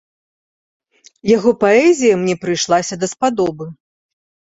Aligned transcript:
Яго 1.31 1.51
паэзія 1.63 2.15
мне 2.21 2.35
прыйшлася 2.45 2.95
даспадобы. 3.05 3.69